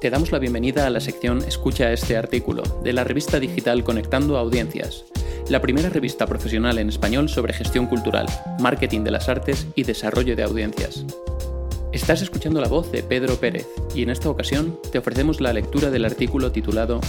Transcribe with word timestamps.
Te 0.00 0.10
damos 0.10 0.30
la 0.30 0.38
bienvenida 0.38 0.86
a 0.86 0.90
la 0.90 1.00
sección 1.00 1.38
Escucha 1.38 1.90
este 1.90 2.18
artículo 2.18 2.62
de 2.84 2.92
la 2.92 3.02
revista 3.02 3.40
digital 3.40 3.82
Conectando 3.82 4.36
Audiencias, 4.36 5.06
la 5.48 5.62
primera 5.62 5.88
revista 5.88 6.26
profesional 6.26 6.78
en 6.78 6.90
español 6.90 7.30
sobre 7.30 7.54
gestión 7.54 7.86
cultural, 7.86 8.26
marketing 8.60 9.04
de 9.04 9.10
las 9.10 9.30
artes 9.30 9.66
y 9.74 9.84
desarrollo 9.84 10.36
de 10.36 10.42
audiencias. 10.42 11.06
Estás 11.92 12.20
escuchando 12.20 12.60
la 12.60 12.68
voz 12.68 12.92
de 12.92 13.02
Pedro 13.02 13.36
Pérez 13.36 13.66
y 13.94 14.02
en 14.02 14.10
esta 14.10 14.28
ocasión 14.28 14.78
te 14.92 14.98
ofrecemos 14.98 15.40
la 15.40 15.54
lectura 15.54 15.88
del 15.88 16.04
artículo 16.04 16.52
titulado 16.52 17.00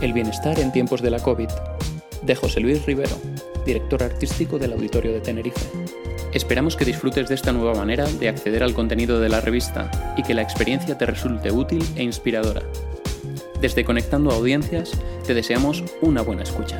El 0.00 0.14
bienestar 0.14 0.58
en 0.58 0.72
tiempos 0.72 1.02
de 1.02 1.10
la 1.10 1.20
COVID, 1.20 1.48
de 2.22 2.34
José 2.34 2.60
Luis 2.60 2.86
Rivero, 2.86 3.18
director 3.66 4.02
artístico 4.02 4.58
del 4.58 4.72
Auditorio 4.72 5.12
de 5.12 5.20
Tenerife. 5.20 5.60
Esperamos 6.34 6.74
que 6.74 6.84
disfrutes 6.84 7.28
de 7.28 7.36
esta 7.36 7.52
nueva 7.52 7.76
manera 7.76 8.06
de 8.06 8.28
acceder 8.28 8.64
al 8.64 8.74
contenido 8.74 9.20
de 9.20 9.28
la 9.28 9.40
revista 9.40 9.88
y 10.16 10.24
que 10.24 10.34
la 10.34 10.42
experiencia 10.42 10.98
te 10.98 11.06
resulte 11.06 11.52
útil 11.52 11.84
e 11.94 12.02
inspiradora. 12.02 12.62
Desde 13.60 13.84
Conectando 13.84 14.32
Audiencias, 14.32 14.90
te 15.24 15.32
deseamos 15.32 15.84
una 16.02 16.22
buena 16.22 16.42
escucha. 16.42 16.76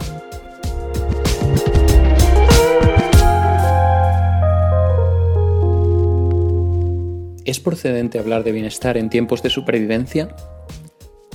¿Es 7.45 7.61
procedente 7.61 8.19
hablar 8.19 8.43
de 8.43 8.51
bienestar 8.51 8.97
en 8.97 9.09
tiempos 9.09 9.45
de 9.45 9.51
supervivencia? 9.51 10.35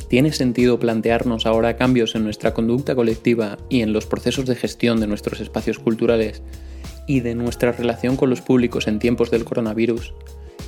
¿Tiene 0.10 0.34
sentido 0.34 0.78
plantearnos 0.78 1.46
ahora 1.46 1.78
cambios 1.78 2.16
en 2.16 2.26
nuestra 2.26 2.54
conducta 2.54 2.96
colectiva 2.96 3.58
y 3.70 3.82
en 3.82 3.94
los 3.94 4.08
procesos 4.08 4.46
de 4.46 4.56
gestión 4.56 5.00
de 5.00 5.08
nuestros 5.08 5.40
espacios 5.40 5.80
culturales 5.80 6.44
y 7.10 7.22
de 7.22 7.34
nuestra 7.34 7.72
relación 7.72 8.16
con 8.16 8.30
los 8.30 8.42
públicos 8.42 8.88
en 8.88 9.00
tiempos 9.00 9.32
del 9.32 9.44
coronavirus, 9.44 10.14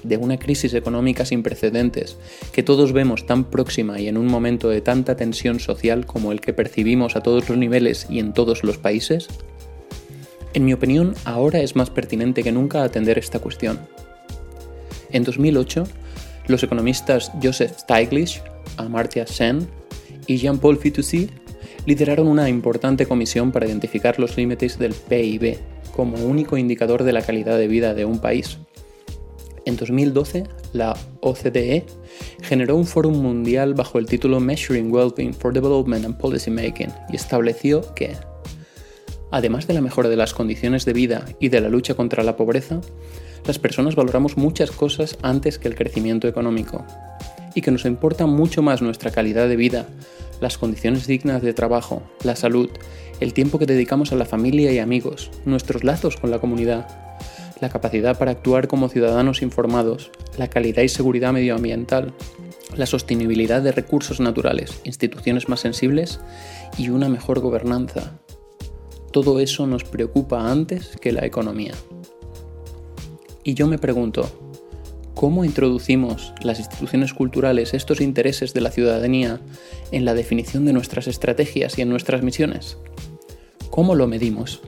de 0.02 0.18
una 0.18 0.40
crisis 0.40 0.73
económica 0.73 1.23
sin 1.23 1.44
precedentes 1.44 2.18
que 2.52 2.63
todos 2.63 2.94
vemos 2.94 3.27
tan 3.27 3.44
próxima 3.44 3.99
y 3.99 4.07
en 4.07 4.18
un 4.18 4.26
momento 4.26 4.68
de 4.68 4.82
tanta 4.82 5.15
tensión 5.15 5.60
social 5.60 6.07
como 6.07 6.32
el 6.32 6.41
que 6.41 6.52
percibimos 6.52 7.15
a 7.15 7.21
todos 7.21 7.48
los 7.48 7.60
niveles 7.60 8.07
y 8.10 8.18
en 8.18 8.34
todos 8.34 8.63
los 8.63 8.80
países? 8.80 9.27
En 10.55 10.65
mi 10.65 10.74
opinión, 10.74 11.13
ahora 11.26 11.60
es 11.60 11.76
más 11.76 11.91
pertinente 11.91 12.41
que 12.41 12.52
nunca 12.52 12.84
atender 12.84 13.20
esta 13.20 13.37
cuestión. 13.37 13.80
En 15.12 15.24
2008, 15.24 15.84
los 16.48 16.63
economistas 16.63 17.32
Joseph 17.41 17.77
Stiglitz, 17.77 18.41
Amartya 18.77 19.27
Sen 19.27 19.68
y 20.26 20.37
Jean-Paul 20.37 20.80
Fitoussi 20.80 21.30
lideraron 21.85 22.27
una 22.27 22.49
importante 22.49 23.05
comisión 23.05 23.52
para 23.52 23.68
identificar 23.68 24.20
los 24.20 24.37
límites 24.37 24.80
del 24.80 24.93
PIB, 24.93 25.60
como 25.95 26.17
único 26.17 26.57
indicador 26.57 27.03
de 27.03 27.13
la 27.13 27.21
calidad 27.21 27.57
de 27.57 27.67
vida 27.67 27.93
de 27.93 28.05
un 28.05 28.20
país. 28.20 28.57
En 29.65 29.75
2012, 29.75 30.45
la 30.73 30.97
OCDE 31.21 31.85
generó 32.41 32.75
un 32.75 32.85
foro 32.85 33.11
mundial 33.11 33.75
bajo 33.75 33.99
el 33.99 34.07
título 34.07 34.39
Measuring 34.39 34.91
Wellbeing 34.91 35.34
for 35.34 35.53
Development 35.53 36.03
and 36.05 36.17
Policy 36.17 36.49
Making 36.49 36.91
y 37.12 37.15
estableció 37.15 37.93
que, 37.93 38.15
además 39.29 39.67
de 39.67 39.75
la 39.75 39.81
mejora 39.81 40.09
de 40.09 40.15
las 40.15 40.34
condiciones 40.34 40.84
de 40.85 40.93
vida 40.93 41.25
y 41.39 41.49
de 41.49 41.62
la 41.62 41.69
lucha 41.69 41.93
contra 41.93 42.23
la 42.23 42.35
pobreza, 42.35 42.81
las 43.45 43.59
personas 43.59 43.95
valoramos 43.95 44.37
muchas 44.37 44.71
cosas 44.71 45.17
antes 45.21 45.59
que 45.59 45.67
el 45.67 45.75
crecimiento 45.75 46.27
económico 46.27 46.85
y 47.53 47.62
que 47.62 47.71
nos 47.71 47.85
importa 47.85 48.25
mucho 48.25 48.62
más 48.62 48.81
nuestra 48.81 49.12
calidad 49.12 49.47
de 49.47 49.55
vida, 49.55 49.87
las 50.39 50.57
condiciones 50.57 51.05
dignas 51.05 51.41
de 51.41 51.53
trabajo, 51.53 52.01
la 52.23 52.35
salud, 52.35 52.69
el 53.22 53.34
tiempo 53.34 53.60
que 53.60 53.68
dedicamos 53.68 54.12
a 54.12 54.16
la 54.16 54.26
familia 54.26 54.72
y 54.74 54.80
amigos, 54.80 55.32
nuestros 55.46 55.84
lazos 55.84 56.18
con 56.18 56.32
la 56.32 56.40
comunidad, 56.40 56.88
la 57.62 57.70
capacidad 57.70 58.18
para 58.18 58.32
actuar 58.32 58.68
como 58.68 58.90
ciudadanos 58.90 59.44
informados, 59.44 60.12
la 60.38 60.50
calidad 60.50 60.82
y 60.82 60.90
seguridad 60.90 61.32
medioambiental, 61.32 62.14
la 62.76 62.88
sostenibilidad 62.88 63.62
de 63.62 63.72
recursos 63.72 64.19
naturales, 64.19 64.81
instituciones 64.84 65.47
más 65.47 65.59
sensibles 65.59 66.19
y 66.78 66.90
una 66.90 67.09
mejor 67.09 67.40
gobernanza. 67.40 68.20
Todo 69.12 69.40
eso 69.40 69.68
nos 69.68 69.84
preocupa 69.84 70.52
antes 70.52 70.98
que 71.00 71.12
la 71.12 71.26
economía. 71.26 71.76
Y 73.44 73.54
yo 73.54 73.68
me 73.68 73.78
pregunto, 73.78 74.30
¿Cómo 75.14 75.46
introducimos 75.46 76.34
las 76.42 76.58
instituciones 76.58 77.14
culturales 77.14 77.76
estos 77.76 78.02
intereses 78.02 78.56
de 78.56 78.62
la 78.62 78.72
ciudadanía 78.72 79.40
en 79.92 80.04
la 80.04 80.16
definición 80.16 80.66
de 80.66 80.74
nuestras 80.74 81.06
estrategias 81.06 81.78
y 81.78 81.84
en 81.84 81.90
nuestras 81.90 82.24
misiones? 82.24 82.78
¿Cómo 83.72 83.96
lo 83.96 84.06
medimos? 84.06 84.62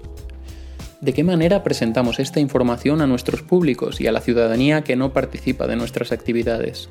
¿De 1.01 1.13
qué 1.13 1.25
manera 1.25 1.61
presentamos 1.61 2.21
esta 2.21 2.39
información 2.39 3.01
a 3.01 3.05
nuestros 3.05 3.41
públicos 3.41 3.99
y 3.99 4.07
a 4.07 4.13
la 4.13 4.21
ciudadanía 4.21 4.85
que 4.85 4.95
no 4.95 5.11
participa 5.11 5.67
de 5.67 5.75
nuestras 5.75 6.13
actividades? 6.13 6.87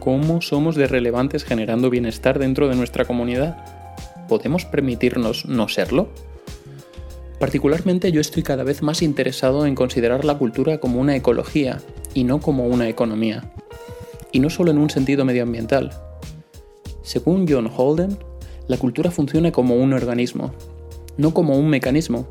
¿Cómo 0.00 0.40
somos 0.40 0.74
de 0.74 0.86
relevantes 0.86 1.44
generando 1.44 1.90
bienestar 1.90 2.38
dentro 2.38 2.68
de 2.68 2.76
nuestra 2.76 3.04
comunidad? 3.04 3.58
¿Podemos 4.26 4.64
permitirnos 4.64 5.44
no 5.44 5.68
serlo? 5.68 6.08
Particularmente 7.38 8.10
yo 8.10 8.22
estoy 8.22 8.42
cada 8.42 8.64
vez 8.64 8.80
más 8.82 9.02
interesado 9.02 9.66
en 9.66 9.74
considerar 9.74 10.24
la 10.24 10.38
cultura 10.38 10.78
como 10.78 10.98
una 10.98 11.14
ecología 11.14 11.76
y 12.14 12.24
no 12.24 12.40
como 12.40 12.68
una 12.68 12.88
economía. 12.88 13.52
Y 14.32 14.40
no 14.40 14.48
solo 14.48 14.70
en 14.70 14.78
un 14.78 14.88
sentido 14.88 15.26
medioambiental. 15.26 15.90
Según 17.02 17.46
John 17.46 17.70
Holden, 17.76 18.16
la 18.66 18.78
cultura 18.78 19.10
funciona 19.10 19.52
como 19.52 19.76
un 19.76 19.92
organismo, 19.92 20.54
no 21.16 21.34
como 21.34 21.56
un 21.56 21.68
mecanismo, 21.68 22.26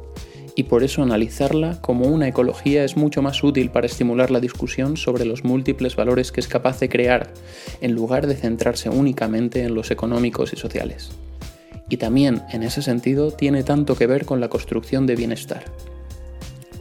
y 0.56 0.64
por 0.64 0.84
eso 0.84 1.04
analizarla 1.04 1.82
como 1.82 2.06
una 2.08 2.30
ecología 2.30 2.86
es 2.86 2.96
mucho 2.96 3.22
más 3.22 3.44
útil 3.44 3.70
para 3.70 3.88
estimular 3.88 4.32
la 4.32 4.40
discusión 4.40 4.96
sobre 4.96 5.26
los 5.26 5.44
múltiples 5.44 5.96
valores 5.96 6.32
que 6.32 6.40
es 6.40 6.48
capaz 6.48 6.80
de 6.80 6.90
crear, 6.90 7.34
en 7.82 7.92
lugar 7.92 8.26
de 8.26 8.36
centrarse 8.36 8.90
únicamente 8.90 9.64
en 9.64 9.76
los 9.76 9.92
económicos 9.92 10.54
y 10.54 10.56
sociales. 10.56 11.12
Y 11.90 11.98
también, 11.98 12.42
en 12.52 12.64
ese 12.64 12.82
sentido, 12.82 13.32
tiene 13.32 13.64
tanto 13.64 13.96
que 13.96 14.08
ver 14.08 14.26
con 14.26 14.40
la 14.40 14.50
construcción 14.50 15.06
de 15.06 15.16
bienestar. 15.16 15.66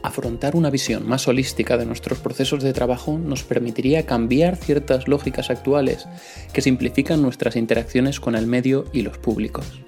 Afrontar 0.01 0.55
una 0.55 0.69
visión 0.69 1.07
más 1.07 1.27
holística 1.27 1.77
de 1.77 1.85
nuestros 1.85 2.19
procesos 2.19 2.63
de 2.63 2.73
trabajo 2.73 3.17
nos 3.17 3.43
permitiría 3.43 4.05
cambiar 4.05 4.55
ciertas 4.55 5.07
lógicas 5.07 5.49
actuales 5.49 6.07
que 6.53 6.61
simplifican 6.61 7.21
nuestras 7.21 7.55
interacciones 7.55 8.19
con 8.19 8.35
el 8.35 8.47
medio 8.47 8.85
y 8.93 9.01
los 9.01 9.17
públicos. 9.17 9.84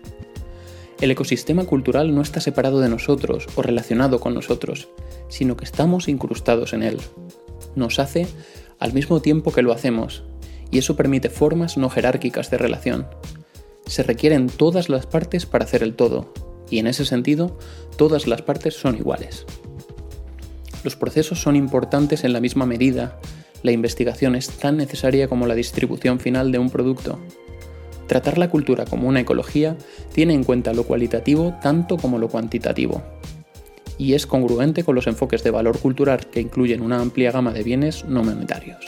El 0.99 1.11
ecosistema 1.11 1.65
cultural 1.65 2.15
no 2.15 2.21
está 2.21 2.41
separado 2.41 2.79
de 2.79 2.89
nosotros 2.89 3.47
o 3.55 3.61
relacionado 3.61 4.19
con 4.19 4.33
nosotros, 4.33 4.87
sino 5.29 5.55
que 5.55 5.65
estamos 5.65 6.07
incrustados 6.07 6.73
en 6.73 6.81
él. 6.81 6.97
Nos 7.75 7.99
hace 7.99 8.27
al 8.79 8.93
mismo 8.93 9.21
tiempo 9.21 9.51
que 9.51 9.61
lo 9.61 9.73
hacemos, 9.73 10.23
y 10.71 10.79
eso 10.79 10.95
permite 10.95 11.29
formas 11.29 11.77
no 11.77 11.89
jerárquicas 11.89 12.49
de 12.49 12.57
relación. 12.57 13.07
Se 13.85 14.03
requieren 14.03 14.47
todas 14.47 14.89
las 14.89 15.05
partes 15.05 15.45
para 15.45 15.65
hacer 15.65 15.83
el 15.83 15.93
todo, 15.93 16.33
y 16.69 16.79
en 16.79 16.87
ese 16.87 17.05
sentido, 17.05 17.57
todas 17.95 18.25
las 18.25 18.41
partes 18.41 18.73
son 18.73 18.97
iguales. 18.97 19.45
Los 20.83 20.95
procesos 20.95 21.41
son 21.41 21.55
importantes 21.55 22.23
en 22.23 22.33
la 22.33 22.39
misma 22.39 22.65
medida, 22.65 23.19
la 23.63 23.71
investigación 23.71 24.35
es 24.35 24.49
tan 24.49 24.77
necesaria 24.77 25.27
como 25.27 25.47
la 25.47 25.55
distribución 25.55 26.19
final 26.19 26.51
de 26.51 26.59
un 26.59 26.69
producto. 26.69 27.19
Tratar 28.07 28.37
la 28.37 28.49
cultura 28.49 28.85
como 28.85 29.07
una 29.07 29.19
ecología 29.19 29.77
tiene 30.13 30.33
en 30.33 30.43
cuenta 30.43 30.73
lo 30.73 30.83
cualitativo 30.83 31.55
tanto 31.61 31.97
como 31.97 32.17
lo 32.17 32.29
cuantitativo, 32.29 33.03
y 33.97 34.13
es 34.13 34.25
congruente 34.25 34.83
con 34.83 34.95
los 34.95 35.07
enfoques 35.07 35.43
de 35.43 35.51
valor 35.51 35.79
cultural 35.79 36.27
que 36.27 36.41
incluyen 36.41 36.81
una 36.81 36.99
amplia 36.99 37.31
gama 37.31 37.51
de 37.51 37.63
bienes 37.63 38.05
no 38.05 38.23
monetarios. 38.23 38.79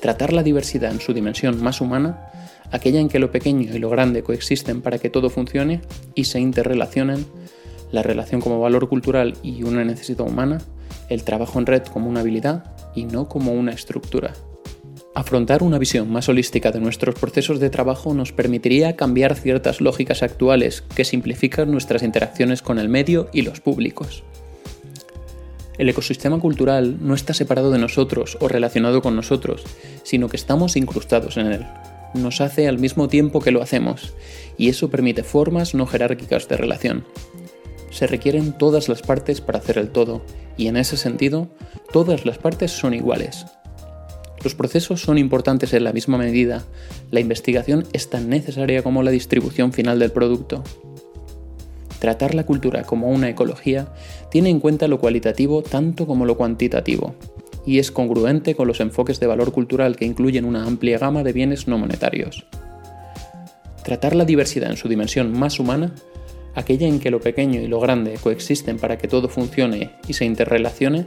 Tratar 0.00 0.32
la 0.32 0.42
diversidad 0.42 0.92
en 0.92 1.00
su 1.00 1.12
dimensión 1.12 1.62
más 1.62 1.80
humana, 1.80 2.30
aquella 2.70 3.00
en 3.00 3.08
que 3.08 3.18
lo 3.18 3.30
pequeño 3.30 3.74
y 3.74 3.78
lo 3.78 3.90
grande 3.90 4.22
coexisten 4.22 4.82
para 4.82 4.98
que 4.98 5.10
todo 5.10 5.30
funcione 5.30 5.80
y 6.14 6.24
se 6.24 6.40
interrelacionen, 6.40 7.26
la 7.92 8.02
relación 8.02 8.40
como 8.40 8.60
valor 8.60 8.88
cultural 8.88 9.34
y 9.42 9.62
una 9.62 9.84
necesidad 9.84 10.26
humana, 10.26 10.58
el 11.08 11.24
trabajo 11.24 11.58
en 11.58 11.66
red 11.66 11.82
como 11.82 12.08
una 12.08 12.20
habilidad 12.20 12.74
y 12.94 13.04
no 13.04 13.28
como 13.28 13.52
una 13.52 13.72
estructura. 13.72 14.32
Afrontar 15.14 15.62
una 15.62 15.78
visión 15.78 16.10
más 16.10 16.28
holística 16.28 16.72
de 16.72 16.80
nuestros 16.80 17.14
procesos 17.14 17.60
de 17.60 17.70
trabajo 17.70 18.14
nos 18.14 18.32
permitiría 18.32 18.96
cambiar 18.96 19.36
ciertas 19.36 19.80
lógicas 19.80 20.24
actuales 20.24 20.82
que 20.96 21.04
simplifican 21.04 21.70
nuestras 21.70 22.02
interacciones 22.02 22.62
con 22.62 22.80
el 22.80 22.88
medio 22.88 23.28
y 23.32 23.42
los 23.42 23.60
públicos. 23.60 24.24
El 25.78 25.88
ecosistema 25.88 26.40
cultural 26.40 26.98
no 27.00 27.14
está 27.14 27.32
separado 27.32 27.70
de 27.70 27.78
nosotros 27.78 28.36
o 28.40 28.48
relacionado 28.48 29.02
con 29.02 29.14
nosotros, 29.14 29.62
sino 30.02 30.28
que 30.28 30.36
estamos 30.36 30.76
incrustados 30.76 31.36
en 31.36 31.46
él. 31.46 31.66
Nos 32.14 32.40
hace 32.40 32.66
al 32.66 32.78
mismo 32.78 33.06
tiempo 33.06 33.40
que 33.40 33.52
lo 33.52 33.62
hacemos, 33.62 34.14
y 34.58 34.68
eso 34.68 34.90
permite 34.90 35.22
formas 35.22 35.74
no 35.74 35.86
jerárquicas 35.86 36.48
de 36.48 36.56
relación. 36.56 37.04
Se 37.90 38.08
requieren 38.08 38.58
todas 38.58 38.88
las 38.88 39.02
partes 39.02 39.40
para 39.40 39.58
hacer 39.60 39.78
el 39.78 39.90
todo, 39.90 40.22
y 40.56 40.66
en 40.66 40.76
ese 40.76 40.96
sentido, 40.96 41.48
todas 41.92 42.26
las 42.26 42.38
partes 42.38 42.72
son 42.72 42.94
iguales. 42.94 43.46
Los 44.44 44.54
procesos 44.54 45.00
son 45.00 45.16
importantes 45.16 45.72
en 45.72 45.84
la 45.84 45.94
misma 45.94 46.18
medida, 46.18 46.64
la 47.10 47.20
investigación 47.20 47.86
es 47.94 48.10
tan 48.10 48.28
necesaria 48.28 48.82
como 48.82 49.02
la 49.02 49.10
distribución 49.10 49.72
final 49.72 49.98
del 49.98 50.12
producto. 50.12 50.62
Tratar 51.98 52.34
la 52.34 52.44
cultura 52.44 52.82
como 52.82 53.08
una 53.08 53.30
ecología 53.30 53.88
tiene 54.30 54.50
en 54.50 54.60
cuenta 54.60 54.86
lo 54.86 55.00
cualitativo 55.00 55.62
tanto 55.62 56.06
como 56.06 56.26
lo 56.26 56.36
cuantitativo, 56.36 57.14
y 57.64 57.78
es 57.78 57.90
congruente 57.90 58.54
con 58.54 58.68
los 58.68 58.80
enfoques 58.80 59.18
de 59.18 59.26
valor 59.26 59.50
cultural 59.50 59.96
que 59.96 60.04
incluyen 60.04 60.44
una 60.44 60.66
amplia 60.66 60.98
gama 60.98 61.22
de 61.22 61.32
bienes 61.32 61.66
no 61.66 61.78
monetarios. 61.78 62.44
Tratar 63.82 64.14
la 64.14 64.26
diversidad 64.26 64.70
en 64.70 64.76
su 64.76 64.88
dimensión 64.88 65.32
más 65.32 65.58
humana, 65.58 65.94
aquella 66.54 66.86
en 66.86 67.00
que 67.00 67.10
lo 67.10 67.20
pequeño 67.20 67.62
y 67.62 67.66
lo 67.66 67.80
grande 67.80 68.18
coexisten 68.22 68.78
para 68.78 68.98
que 68.98 69.08
todo 69.08 69.30
funcione 69.30 69.92
y 70.06 70.12
se 70.12 70.26
interrelacione, 70.26 71.06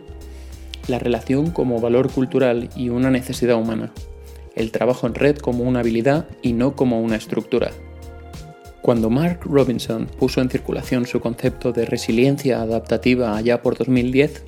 la 0.88 1.00
relación 1.00 1.51
como 1.51 1.80
valor 1.80 2.12
cultural 2.12 2.69
y 2.75 2.89
una 2.89 3.12
necesidad 3.12 3.57
humana, 3.57 3.92
el 4.56 4.72
trabajo 4.72 5.07
en 5.07 5.16
red 5.16 5.38
como 5.38 5.63
una 5.63 5.81
habilidad 5.81 6.28
y 6.42 6.54
no 6.54 6.75
como 6.75 7.01
una 7.01 7.16
estructura. 7.16 7.72
Cuando 8.81 9.10
Mark 9.10 9.42
Robinson 9.44 10.07
puso 10.18 10.42
en 10.42 10.50
circulación 10.50 11.06
su 11.06 11.19
concepto 11.19 11.74
de 11.74 11.86
resiliencia 11.86 12.62
adaptativa 12.62 13.36
allá 13.36 13.62
por 13.62 13.78
2010, 13.78 14.44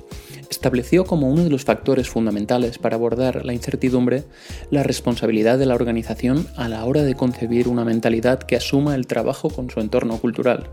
estableció 0.50 1.04
como 1.04 1.28
uno 1.28 1.44
de 1.44 1.50
los 1.50 1.64
factores 1.64 2.08
fundamentales 2.08 2.78
para 2.78 2.96
abordar 2.96 3.44
la 3.44 3.52
incertidumbre 3.52 4.24
la 4.70 4.82
responsabilidad 4.82 5.58
de 5.58 5.66
la 5.66 5.74
organización 5.74 6.46
a 6.56 6.68
la 6.68 6.84
hora 6.84 7.02
de 7.02 7.14
concebir 7.14 7.68
una 7.68 7.84
mentalidad 7.84 8.40
que 8.40 8.56
asuma 8.56 8.94
el 8.94 9.06
trabajo 9.06 9.50
con 9.50 9.70
su 9.70 9.80
entorno 9.80 10.18
cultural, 10.18 10.70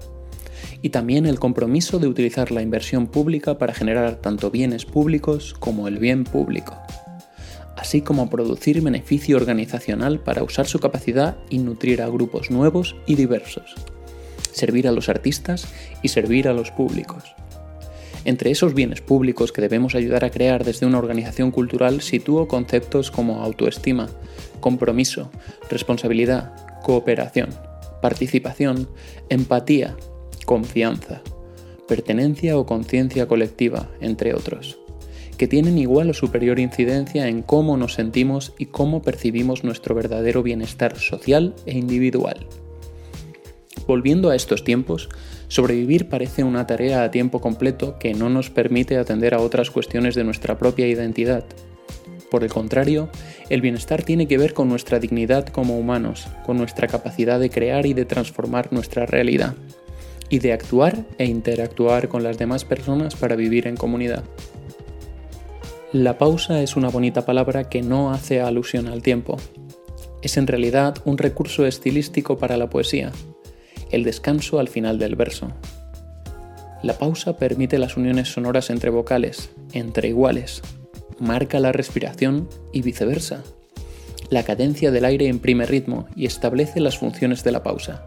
y 0.88 0.90
también 0.90 1.26
el 1.26 1.38
compromiso 1.38 2.00
de 2.00 2.08
utilizar 2.08 2.50
la 2.50 2.62
inversión 2.62 3.08
pública 3.08 3.58
para 3.58 3.74
generar 3.74 4.22
tanto 4.22 4.50
bienes 4.52 4.86
públicos 4.86 5.54
como 5.60 5.90
el 5.90 5.98
bien 5.98 6.24
público, 6.24 6.78
así 7.76 8.00
como 8.00 8.30
producir 8.30 8.80
beneficio 8.82 9.36
organizacional 9.36 10.22
para 10.22 10.44
usar 10.44 10.66
su 10.66 10.80
capacidad 10.80 11.36
y 11.50 11.58
nutrir 11.58 12.02
a 12.02 12.08
grupos 12.08 12.52
nuevos 12.52 12.96
y 13.06 13.16
diversos, 13.16 13.76
servir 14.54 14.88
a 14.88 14.94
los 14.94 15.10
artistas 15.10 15.68
y 16.04 16.08
servir 16.08 16.48
a 16.48 16.54
los 16.54 16.72
públicos. 16.72 17.36
Entre 18.24 18.52
esos 18.52 18.74
bienes 18.74 19.02
públicos 19.02 19.52
que 19.52 19.60
debemos 19.60 19.94
ayudar 19.94 20.24
a 20.24 20.32
crear 20.32 20.64
desde 20.64 20.86
una 20.86 21.00
organización 21.00 21.52
cultural 21.52 22.00
sitúo 22.00 22.48
conceptos 22.48 23.12
como 23.12 23.44
autoestima, 23.44 24.08
compromiso, 24.62 25.32
responsabilidad, 25.70 26.54
cooperación, 26.82 27.50
participación, 28.02 28.88
empatía, 29.28 29.98
confianza, 30.48 31.22
pertenencia 31.90 32.58
o 32.58 32.66
conciencia 32.66 33.28
colectiva, 33.28 33.92
entre 34.00 34.34
otros, 34.34 34.80
que 35.38 35.46
tienen 35.46 35.78
igual 35.78 36.10
o 36.10 36.14
superior 36.14 36.58
incidencia 36.58 37.28
en 37.28 37.44
cómo 37.44 37.76
nos 37.76 37.96
sentimos 37.96 38.54
y 38.58 38.68
cómo 38.68 39.02
percibimos 39.02 39.66
nuestro 39.66 39.94
verdadero 39.94 40.44
bienestar 40.44 40.98
social 40.98 41.54
e 41.66 41.78
individual. 41.78 42.48
Volviendo 43.88 44.30
a 44.30 44.38
estos 44.38 44.64
tiempos, 44.64 45.10
sobrevivir 45.50 46.08
parece 46.08 46.46
una 46.46 46.66
tarea 46.66 47.04
a 47.04 47.12
tiempo 47.12 47.42
completo 47.42 48.00
que 48.00 48.14
no 48.14 48.30
nos 48.30 48.50
permite 48.50 48.98
atender 48.98 49.34
a 49.34 49.42
otras 49.42 49.70
cuestiones 49.70 50.16
de 50.16 50.24
nuestra 50.24 50.58
propia 50.58 50.88
identidad. 50.88 51.44
Por 52.32 52.46
el 52.46 52.50
contrario, 52.50 53.10
el 53.50 53.60
bienestar 53.60 54.04
tiene 54.04 54.30
que 54.30 54.38
ver 54.38 54.54
con 54.54 54.70
nuestra 54.70 55.00
dignidad 55.00 55.46
como 55.48 55.78
humanos, 55.78 56.28
con 56.46 56.58
nuestra 56.58 56.88
capacidad 56.88 57.38
de 57.38 57.50
crear 57.50 57.86
y 57.86 57.94
de 57.94 58.06
transformar 58.06 58.72
nuestra 58.72 59.06
realidad, 59.06 59.56
y 60.30 60.40
de 60.40 60.54
actuar 60.54 61.06
e 61.18 61.26
interactuar 61.26 62.08
con 62.08 62.24
las 62.24 62.38
demás 62.38 62.66
personas 62.66 63.16
para 63.16 63.36
vivir 63.36 63.68
en 63.68 63.78
comunidad. 63.78 64.24
La 65.94 66.18
pausa 66.18 66.62
es 66.62 66.76
una 66.76 66.90
bonita 66.90 67.26
palabra 67.26 67.70
que 67.70 67.82
no 67.82 68.12
hace 68.12 68.42
alusión 68.42 68.88
al 68.88 69.02
tiempo. 69.02 69.38
Es 70.22 70.38
en 70.38 70.48
realidad 70.48 70.96
un 71.06 71.18
recurso 71.18 71.66
estilístico 71.66 72.38
para 72.38 72.58
la 72.58 72.70
poesía, 72.70 73.12
el 73.92 74.04
descanso 74.04 74.60
al 74.60 74.68
final 74.68 75.00
del 75.00 75.16
verso. 75.16 75.52
La 76.84 76.98
pausa 76.98 77.38
permite 77.38 77.80
las 77.80 77.98
uniones 77.98 78.28
sonoras 78.28 78.70
entre 78.70 78.90
vocales, 78.90 79.50
entre 79.72 80.10
iguales, 80.10 80.62
marca 81.20 81.60
la 81.60 81.72
respiración 81.72 82.50
y 82.74 82.82
viceversa. 82.82 83.44
La 84.30 84.44
cadencia 84.44 84.92
del 84.92 85.06
aire 85.06 85.26
imprime 85.26 85.66
ritmo 85.66 86.08
y 86.16 86.26
establece 86.26 86.80
las 86.80 86.98
funciones 86.98 87.44
de 87.44 87.52
la 87.52 87.64
pausa. 87.64 88.04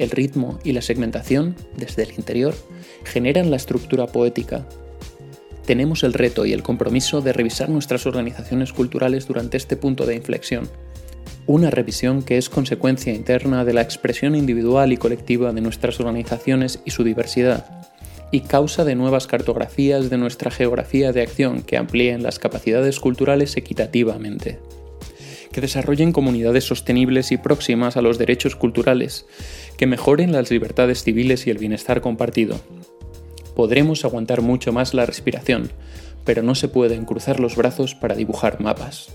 El 0.00 0.10
ritmo 0.10 0.58
y 0.64 0.72
la 0.72 0.82
segmentación, 0.82 1.54
desde 1.76 2.02
el 2.02 2.14
interior, 2.14 2.54
generan 3.04 3.50
la 3.50 3.56
estructura 3.56 4.08
poética. 4.08 4.66
Tenemos 5.64 6.02
el 6.02 6.14
reto 6.14 6.44
y 6.44 6.52
el 6.52 6.64
compromiso 6.64 7.20
de 7.20 7.32
revisar 7.32 7.68
nuestras 7.68 8.06
organizaciones 8.06 8.72
culturales 8.72 9.28
durante 9.28 9.56
este 9.56 9.76
punto 9.76 10.06
de 10.06 10.16
inflexión 10.16 10.68
una 11.46 11.70
revisión 11.70 12.22
que 12.22 12.38
es 12.38 12.48
consecuencia 12.48 13.12
interna 13.12 13.64
de 13.64 13.72
la 13.72 13.82
expresión 13.82 14.36
individual 14.36 14.92
y 14.92 14.96
colectiva 14.96 15.52
de 15.52 15.60
nuestras 15.60 15.98
organizaciones 15.98 16.80
y 16.84 16.92
su 16.92 17.02
diversidad, 17.02 17.88
y 18.30 18.42
causa 18.42 18.84
de 18.84 18.94
nuevas 18.94 19.26
cartografías 19.26 20.10
de 20.10 20.16
nuestra 20.16 20.52
geografía 20.52 21.12
de 21.12 21.22
acción 21.22 21.62
que 21.62 21.76
amplíen 21.76 22.22
las 22.22 22.38
capacidades 22.38 23.00
culturales 23.00 23.56
equitativamente, 23.56 24.60
que 25.52 25.60
desarrollen 25.60 26.12
comunidades 26.12 26.64
sostenibles 26.64 27.32
y 27.32 27.36
próximas 27.36 27.96
a 27.96 28.02
los 28.02 28.18
derechos 28.18 28.56
culturales, 28.56 29.26
que 29.76 29.86
mejoren 29.86 30.32
las 30.32 30.50
libertades 30.50 31.02
civiles 31.02 31.46
y 31.46 31.50
el 31.50 31.58
bienestar 31.58 32.00
compartido. 32.00 32.60
Podremos 33.56 34.04
aguantar 34.04 34.42
mucho 34.42 34.72
más 34.72 34.94
la 34.94 35.06
respiración, 35.06 35.72
pero 36.24 36.42
no 36.42 36.54
se 36.54 36.68
pueden 36.68 37.04
cruzar 37.04 37.40
los 37.40 37.56
brazos 37.56 37.94
para 37.94 38.14
dibujar 38.14 38.60
mapas. 38.60 39.10